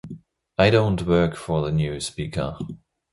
[0.57, 2.57] I don't work for the new speaker.